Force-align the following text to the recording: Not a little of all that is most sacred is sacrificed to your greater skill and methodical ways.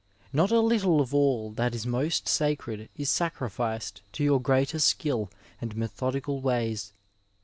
Not 0.33 0.49
a 0.49 0.61
little 0.61 0.99
of 0.99 1.13
all 1.13 1.51
that 1.51 1.75
is 1.75 1.85
most 1.85 2.27
sacred 2.27 2.89
is 2.97 3.07
sacrificed 3.07 4.01
to 4.13 4.23
your 4.23 4.41
greater 4.41 4.79
skill 4.79 5.29
and 5.61 5.75
methodical 5.77 6.41
ways. 6.41 6.91